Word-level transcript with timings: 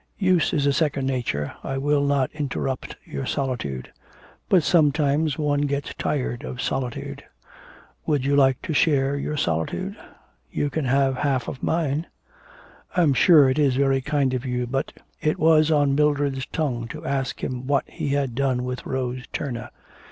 'Use 0.17 0.51
is 0.51 0.65
a 0.65 0.73
second 0.73 1.05
nature, 1.05 1.53
I 1.63 1.77
will 1.77 2.03
not 2.03 2.31
interrupt 2.33 2.95
your 3.05 3.27
solitude.' 3.27 3.91
'But 4.49 4.63
sometimes 4.63 5.37
one 5.37 5.61
gets 5.67 5.93
tired 5.93 6.43
of 6.43 6.59
solitude.' 6.59 7.23
'Would 8.07 8.25
you 8.25 8.35
like 8.35 8.59
to 8.63 8.73
share 8.73 9.15
your 9.15 9.37
solitude? 9.37 9.95
You 10.51 10.71
can 10.71 10.85
have 10.85 11.17
half 11.17 11.47
of 11.47 11.61
mine.' 11.61 12.07
'I'm 12.95 13.13
sure 13.13 13.47
it 13.47 13.59
is 13.59 13.75
very 13.75 14.01
kind 14.01 14.33
of 14.33 14.43
you, 14.43 14.65
but' 14.65 14.91
It 15.31 15.37
was 15.37 15.69
on 15.69 15.93
Mildred's 15.93 16.47
tongue 16.47 16.87
to 16.87 17.05
ask 17.05 17.43
him 17.43 17.67
what 17.67 17.87
he 17.87 18.09
had 18.09 18.33
done 18.33 18.63
with 18.63 18.87
Rose 18.87 19.25
Turner. 19.31 19.69